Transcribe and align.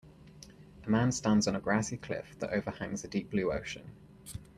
a 0.83 0.89
man 0.89 1.11
stands 1.11 1.47
on 1.47 1.55
a 1.55 1.59
grassy 1.59 1.95
cliff 1.95 2.35
that 2.39 2.49
overhangs 2.49 3.03
a 3.03 3.07
deep 3.07 3.29
blue 3.29 3.53
ocean. 3.53 3.91